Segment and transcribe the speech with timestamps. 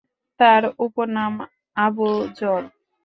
[0.39, 1.33] তাঁর উপনাম
[1.75, 2.07] আবু
[2.37, 2.61] যর।